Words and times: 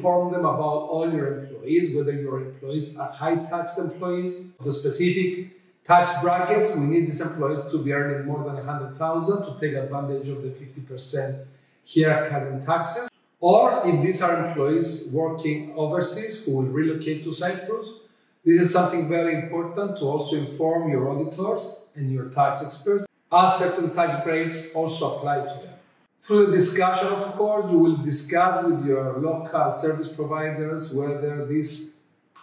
inform 0.00 0.32
them 0.32 0.46
about 0.46 0.88
all 0.92 1.12
your 1.12 1.40
employees, 1.40 1.94
whether 1.94 2.12
your 2.12 2.40
employees 2.40 2.98
are 2.98 3.12
high 3.12 3.36
tax 3.36 3.76
employees, 3.76 4.54
the 4.56 4.72
specific 4.72 5.60
tax 5.84 6.18
brackets. 6.22 6.74
We 6.74 6.86
need 6.86 7.06
these 7.08 7.20
employees 7.20 7.70
to 7.70 7.84
be 7.84 7.92
earning 7.92 8.26
more 8.26 8.42
than 8.44 8.54
100,000 8.54 9.44
to 9.44 9.60
take 9.60 9.74
advantage 9.74 10.28
of 10.30 10.42
the 10.42 10.48
50% 10.48 11.44
haircut 11.94 12.46
in 12.48 12.60
taxes. 12.60 13.10
Or 13.40 13.82
if 13.84 14.02
these 14.02 14.22
are 14.22 14.48
employees 14.48 15.12
working 15.14 15.74
overseas 15.76 16.44
who 16.44 16.56
will 16.56 16.70
relocate 16.80 17.22
to 17.24 17.32
Cyprus, 17.32 17.88
this 18.44 18.58
is 18.58 18.72
something 18.72 19.06
very 19.06 19.34
important 19.34 19.98
to 19.98 20.04
also 20.04 20.36
inform 20.36 20.90
your 20.90 21.10
auditors 21.10 21.88
and 21.94 22.10
your 22.10 22.30
tax 22.30 22.64
experts, 22.64 23.06
as 23.30 23.58
certain 23.58 23.94
tax 23.94 24.24
breaks 24.24 24.74
also 24.74 25.16
apply 25.16 25.40
to 25.40 25.54
them. 25.62 25.79
Through 26.20 26.46
the 26.46 26.52
discussion, 26.52 27.08
of 27.08 27.32
course, 27.32 27.70
you 27.72 27.78
will 27.78 27.96
discuss 27.96 28.62
with 28.62 28.84
your 28.84 29.16
local 29.16 29.70
service 29.72 30.08
providers 30.08 30.94
whether 30.94 31.46
these 31.46 32.02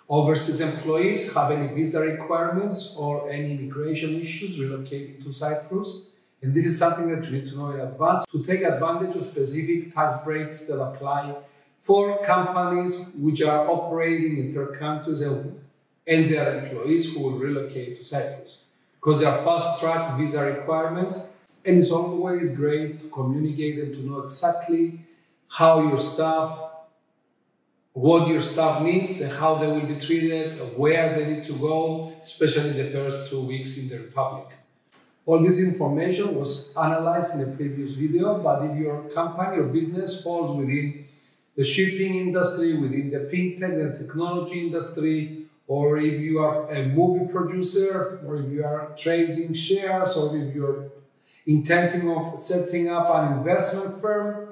overseas 0.10 0.62
employees 0.62 1.32
have 1.36 1.52
any 1.52 1.72
visa 1.76 2.02
requirements 2.02 2.96
or 2.98 3.30
any 3.30 3.52
immigration 3.52 4.20
issues 4.20 4.58
relocating 4.58 5.24
to 5.24 5.32
Cyprus. 5.32 6.08
And 6.42 6.56
this 6.56 6.66
is 6.66 6.80
something 6.80 7.08
that 7.10 7.24
you 7.26 7.38
need 7.38 7.46
to 7.48 7.56
know 7.56 7.70
in 7.70 7.80
advance 7.80 8.26
to 8.32 8.44
take 8.44 8.64
advantage 8.64 9.16
of 9.16 9.22
specific 9.22 9.94
tax 9.94 10.24
breaks 10.24 10.66
that 10.66 10.82
apply 10.82 11.36
for 11.80 12.26
companies 12.26 13.12
which 13.16 13.44
are 13.44 13.70
operating 13.70 14.38
in 14.38 14.54
third 14.56 14.80
countries 14.80 15.22
and, 15.22 15.62
their 16.08 16.66
employees 16.66 17.14
who 17.14 17.22
will 17.22 17.38
relocate 17.38 17.98
to 17.98 18.04
Cyprus. 18.04 18.58
Because 18.96 19.22
there 19.22 19.32
are 19.32 19.44
fast 19.44 19.80
track 19.80 20.18
visa 20.18 20.44
requirements, 20.44 21.37
and 21.68 21.80
it's 21.80 21.92
always 21.92 22.56
great 22.56 23.02
to 23.02 23.10
communicate 23.10 23.78
and 23.78 23.94
to 23.94 24.02
know 24.08 24.20
exactly 24.22 25.02
how 25.50 25.82
your 25.82 26.00
staff, 26.00 26.58
what 27.92 28.30
your 28.30 28.42
staff 28.42 28.82
needs, 28.82 29.20
and 29.20 29.34
how 29.34 29.56
they 29.56 29.68
will 29.68 29.86
be 29.86 30.00
treated, 30.00 30.78
where 30.78 31.20
they 31.20 31.26
need 31.34 31.44
to 31.44 31.54
go, 31.54 32.14
especially 32.24 32.72
the 32.72 32.90
first 32.90 33.30
two 33.30 33.42
weeks 33.42 33.78
in 33.78 33.90
the 33.90 34.00
Republic. 34.00 34.48
All 35.26 35.40
this 35.40 35.60
information 35.60 36.36
was 36.36 36.74
analyzed 36.78 37.36
in 37.36 37.50
a 37.50 37.56
previous 37.56 37.96
video, 37.96 38.42
but 38.42 38.64
if 38.64 38.78
your 38.78 39.04
company 39.10 39.58
or 39.58 39.64
business 39.64 40.24
falls 40.24 40.56
within 40.56 41.06
the 41.58 41.66
shipping 41.66 42.16
industry, 42.16 42.78
within 42.78 43.12
the 43.12 43.20
fintech 43.32 43.78
and 43.84 43.94
technology 43.94 44.62
industry, 44.62 45.48
or 45.68 45.98
if 45.98 46.22
you 46.22 46.40
are 46.40 46.72
a 46.72 46.86
movie 46.86 47.30
producer, 47.30 48.22
or 48.26 48.38
if 48.38 48.50
you 48.50 48.64
are 48.64 48.94
trading 48.98 49.52
shares, 49.52 50.16
or 50.16 50.38
if 50.38 50.56
you're 50.56 50.92
intending 51.48 52.12
of 52.12 52.40
setting 52.40 52.90
up 52.90 53.10
an 53.10 53.38
investment 53.40 54.02
firm, 54.02 54.50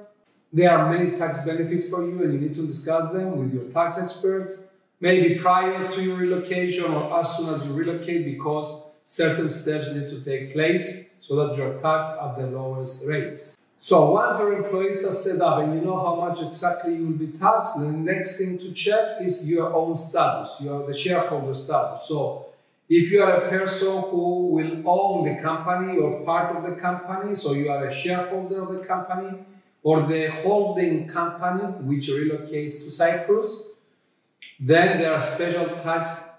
there 0.52 0.72
are 0.72 0.90
many 0.92 1.18
tax 1.18 1.44
benefits 1.44 1.90
for 1.90 2.06
you 2.06 2.24
and 2.24 2.34
you 2.34 2.40
need 2.40 2.56
to 2.56 2.66
discuss 2.66 3.12
them 3.12 3.38
with 3.38 3.54
your 3.54 3.66
tax 3.66 4.02
experts, 4.02 4.68
maybe 5.02 5.36
prior 5.36 5.92
to 5.92 6.02
your 6.02 6.16
relocation 6.16 6.86
or 6.86 7.20
as 7.20 7.38
soon 7.38 7.54
as 7.54 7.66
you 7.66 7.73
relocate 7.73 8.26
because 8.26 8.92
certain 9.04 9.50
steps 9.50 9.92
need 9.92 10.08
to 10.10 10.23
take 10.23 10.54
place 10.54 11.10
so 11.20 11.36
that 11.36 11.58
you're 11.58 11.78
taxed 11.80 12.16
at 12.22 12.38
the 12.38 12.48
lowest 12.48 13.06
rates. 13.06 13.58
So 13.82 14.12
once 14.12 14.40
your 14.40 14.54
employees 14.54 15.06
are 15.06 15.12
set 15.12 15.42
up 15.42 15.60
and 15.60 15.76
you 15.76 15.82
know 15.82 16.00
how 16.00 16.16
much 16.16 16.42
exactly 16.42 16.96
you 16.96 17.08
will 17.08 17.20
be 17.20 17.28
taxed, 17.28 17.80
the 17.80 17.92
next 17.92 18.38
thing 18.38 18.58
to 18.58 18.72
check 18.72 19.22
is 19.22 19.48
your 19.48 19.72
own 19.73 19.96
status, 19.96 20.58
your 20.62 20.88
the 20.88 20.94
shareholder 20.94 21.54
status. 21.54 22.08
So 22.08 22.48
if 22.88 23.11
you 23.11 23.23
are 23.23 23.45
a 23.45 23.50
person 23.50 24.02
who 24.03 24.47
will 24.50 24.83
own 24.86 25.25
the 25.25 25.41
company 25.41 25.97
or 25.97 26.23
part 26.23 26.55
of 26.55 26.64
the 26.64 26.75
company, 26.80 27.36
so 27.36 27.53
you 27.53 27.69
are 27.69 27.88
a 27.88 27.94
shareholder 27.94 28.61
of 28.61 28.73
the 28.73 28.86
company 28.86 29.39
or 29.81 30.03
the 30.08 30.27
holding 30.27 31.08
company 31.08 31.64
which 31.83 32.10
relocates 32.10 32.83
to 32.83 32.92
Cyprus, 32.92 33.70
then 34.60 34.99
there 34.99 35.14
are 35.14 35.21
special 35.21 35.67
tax 35.77 36.30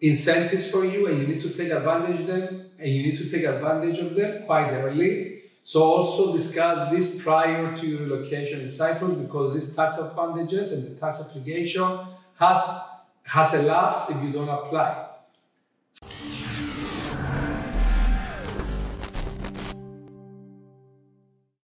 incentives 0.00 0.70
for 0.70 0.84
you 0.84 1.06
and 1.06 1.20
you 1.20 1.26
need 1.26 1.40
to 1.40 1.50
take 1.50 1.70
advantage 1.70 2.20
of 2.20 2.26
them 2.26 2.70
and 2.78 2.92
you 2.92 3.02
need 3.02 3.16
to 3.16 3.28
take 3.30 3.44
advantage 3.44 3.98
of 3.98 4.14
them 4.14 4.44
quite 4.46 4.70
early. 4.70 5.42
So 5.62 5.82
also 5.82 6.32
discuss 6.32 6.90
this 6.90 7.22
prior 7.22 7.74
to 7.74 7.86
your 7.86 8.00
relocation 8.00 8.60
in 8.60 8.68
Cyprus 8.68 9.14
because 9.14 9.54
these 9.54 9.74
tax 9.74 9.98
advantages 9.98 10.72
and 10.72 10.84
the 10.84 11.00
tax 11.00 11.20
application 11.20 12.00
has, 12.38 12.80
has 13.24 13.54
elapsed 13.54 14.10
if 14.10 14.22
you 14.22 14.30
don't 14.30 14.48
apply. 14.48 15.13